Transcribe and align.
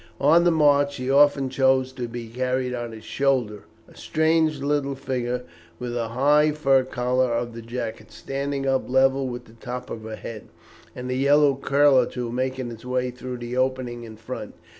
On 0.19 0.45
the 0.45 0.49
march 0.51 0.93
she 0.95 1.11
often 1.11 1.47
chose 1.47 1.91
to 1.93 2.07
be 2.07 2.25
carried 2.27 2.73
on 2.73 2.91
his 2.91 3.03
shoulder 3.05 3.65
a 3.87 3.95
strange 3.95 4.59
little 4.59 4.95
figure, 4.95 5.43
with 5.77 5.93
the 5.93 6.07
high 6.07 6.49
fur 6.53 6.83
collar 6.83 7.31
of 7.31 7.53
the 7.53 7.61
jacket 7.61 8.11
standing 8.11 8.65
up 8.65 8.89
level 8.89 9.27
with 9.27 9.45
the 9.45 9.53
top 9.53 9.91
of 9.91 10.01
her 10.01 10.15
head, 10.15 10.47
and 10.95 11.11
a 11.11 11.15
yellow 11.15 11.53
curl 11.53 11.99
or 11.99 12.07
two 12.07 12.31
making 12.31 12.71
its 12.71 12.83
way 12.83 13.11
through 13.11 13.37
the 13.37 13.55
opening 13.55 14.03
in 14.03 14.17
front. 14.17 14.55